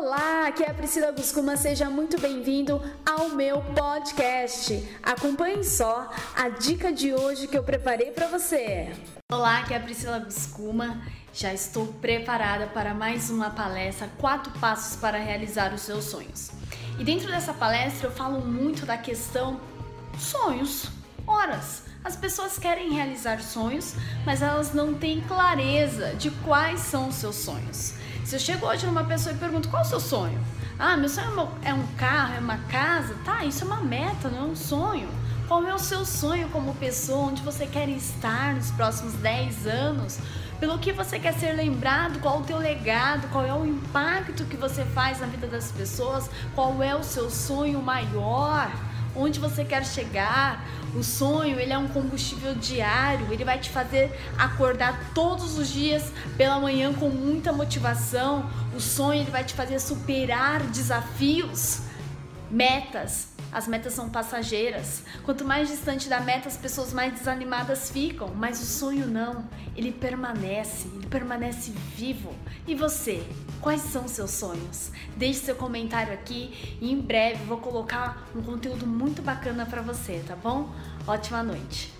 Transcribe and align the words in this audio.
Olá, 0.00 0.46
aqui 0.46 0.62
é 0.62 0.70
a 0.70 0.74
Priscila 0.74 1.10
Guscuma, 1.10 1.56
seja 1.56 1.90
muito 1.90 2.20
bem-vindo 2.20 2.80
ao 3.04 3.30
meu 3.30 3.60
podcast. 3.74 4.88
Acompanhe 5.02 5.64
só 5.64 6.08
a 6.36 6.48
dica 6.48 6.92
de 6.92 7.12
hoje 7.12 7.48
que 7.48 7.58
eu 7.58 7.64
preparei 7.64 8.12
para 8.12 8.28
você. 8.28 8.92
Olá, 9.32 9.58
aqui 9.58 9.74
é 9.74 9.76
a 9.76 9.80
Priscila 9.80 10.20
Guscuma. 10.20 11.02
Já 11.34 11.52
estou 11.52 11.84
preparada 11.94 12.68
para 12.68 12.94
mais 12.94 13.28
uma 13.28 13.50
palestra, 13.50 14.08
quatro 14.18 14.52
passos 14.60 14.94
para 14.94 15.18
realizar 15.18 15.74
os 15.74 15.80
seus 15.80 16.04
sonhos. 16.04 16.52
E 16.96 17.02
dentro 17.02 17.26
dessa 17.26 17.52
palestra 17.52 18.06
eu 18.06 18.12
falo 18.12 18.40
muito 18.40 18.86
da 18.86 18.96
questão 18.96 19.60
sonhos, 20.16 20.92
horas. 21.28 21.82
As 22.02 22.16
pessoas 22.16 22.58
querem 22.58 22.94
realizar 22.94 23.40
sonhos, 23.40 23.94
mas 24.24 24.40
elas 24.40 24.72
não 24.72 24.94
têm 24.94 25.20
clareza 25.20 26.14
de 26.14 26.30
quais 26.30 26.80
são 26.80 27.08
os 27.08 27.16
seus 27.16 27.36
sonhos. 27.36 27.94
Se 28.24 28.36
eu 28.36 28.40
chego 28.40 28.66
hoje 28.66 28.86
numa 28.86 29.04
pessoa 29.04 29.34
e 29.34 29.38
pergunto 29.38 29.68
qual 29.68 29.82
é 29.82 29.86
o 29.86 29.88
seu 29.88 30.00
sonho? 30.00 30.40
Ah, 30.78 30.96
meu 30.96 31.08
sonho 31.08 31.48
é 31.64 31.74
um 31.74 31.86
carro, 31.96 32.34
é 32.36 32.38
uma 32.38 32.58
casa? 32.68 33.14
Tá, 33.24 33.44
isso 33.44 33.64
é 33.64 33.66
uma 33.66 33.82
meta, 33.82 34.28
não 34.28 34.38
é 34.38 34.42
um 34.42 34.56
sonho. 34.56 35.08
Qual 35.48 35.66
é 35.66 35.74
o 35.74 35.78
seu 35.78 36.04
sonho 36.04 36.48
como 36.50 36.74
pessoa? 36.74 37.28
Onde 37.28 37.42
você 37.42 37.66
quer 37.66 37.88
estar 37.88 38.54
nos 38.54 38.70
próximos 38.70 39.14
10 39.14 39.66
anos? 39.66 40.18
Pelo 40.60 40.78
que 40.78 40.92
você 40.92 41.18
quer 41.18 41.32
ser 41.34 41.52
lembrado? 41.52 42.20
Qual 42.20 42.40
o 42.40 42.44
teu 42.44 42.58
legado? 42.58 43.28
Qual 43.30 43.44
é 43.44 43.52
o 43.52 43.64
impacto 43.64 44.44
que 44.44 44.56
você 44.56 44.84
faz 44.84 45.20
na 45.20 45.26
vida 45.26 45.46
das 45.46 45.72
pessoas? 45.72 46.28
Qual 46.54 46.82
é 46.82 46.94
o 46.94 47.02
seu 47.02 47.30
sonho 47.30 47.80
maior? 47.80 48.70
Onde 49.18 49.40
você 49.40 49.64
quer 49.64 49.84
chegar. 49.84 50.64
O 50.94 51.02
sonho, 51.02 51.58
ele 51.60 51.72
é 51.72 51.78
um 51.78 51.88
combustível 51.88 52.54
diário, 52.54 53.26
ele 53.30 53.44
vai 53.44 53.58
te 53.58 53.68
fazer 53.68 54.10
acordar 54.38 55.10
todos 55.14 55.58
os 55.58 55.68
dias 55.68 56.12
pela 56.36 56.58
manhã 56.58 56.92
com 56.94 57.08
muita 57.08 57.52
motivação. 57.52 58.48
O 58.74 58.80
sonho, 58.80 59.20
ele 59.20 59.30
vai 59.30 59.44
te 59.44 59.54
fazer 59.54 59.80
superar 59.80 60.62
desafios, 60.62 61.80
metas, 62.50 63.28
as 63.52 63.66
metas 63.66 63.92
são 63.92 64.08
passageiras. 64.08 65.02
Quanto 65.24 65.44
mais 65.44 65.68
distante 65.68 66.08
da 66.08 66.20
meta, 66.20 66.48
as 66.48 66.56
pessoas 66.56 66.92
mais 66.92 67.12
desanimadas 67.12 67.90
ficam. 67.90 68.28
Mas 68.34 68.60
o 68.62 68.66
sonho 68.66 69.06
não. 69.06 69.44
Ele 69.76 69.92
permanece, 69.92 70.88
ele 70.94 71.06
permanece 71.06 71.70
vivo. 71.70 72.34
E 72.66 72.74
você? 72.74 73.22
Quais 73.60 73.80
são 73.82 74.06
seus 74.06 74.30
sonhos? 74.30 74.90
Deixe 75.16 75.40
seu 75.40 75.54
comentário 75.54 76.12
aqui 76.12 76.78
e 76.80 76.92
em 76.92 77.00
breve 77.00 77.44
vou 77.44 77.58
colocar 77.58 78.28
um 78.34 78.42
conteúdo 78.42 78.86
muito 78.86 79.22
bacana 79.22 79.66
para 79.66 79.82
você, 79.82 80.22
tá 80.26 80.36
bom? 80.36 80.72
Ótima 81.06 81.42
noite. 81.42 81.97